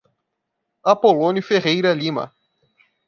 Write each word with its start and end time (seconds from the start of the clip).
Apolonio 0.83 1.43
Ferreira 1.43 1.93
Lima 1.93 2.33